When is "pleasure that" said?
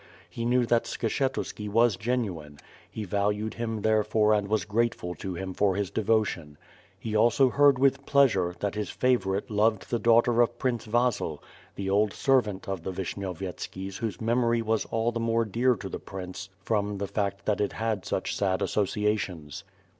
8.07-8.73